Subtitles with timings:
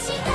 [0.00, 0.33] した。